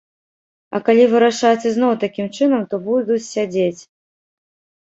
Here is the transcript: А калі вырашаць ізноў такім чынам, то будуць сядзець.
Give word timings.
А 0.77 0.79
калі 0.87 1.03
вырашаць 1.11 1.67
ізноў 1.71 1.93
такім 2.05 2.31
чынам, 2.37 2.65
то 2.73 2.81
будуць 2.89 3.21
сядзець. 3.33 3.81